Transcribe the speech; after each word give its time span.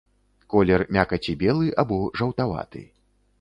Колер 0.53 0.81
мякаці 0.97 1.35
белы 1.43 1.69
або 1.85 2.01
жаўтаваты. 2.23 2.83